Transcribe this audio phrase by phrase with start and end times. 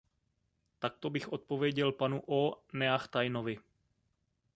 [0.79, 3.57] Takto bych odpověděl panu Ó Neachtainovi.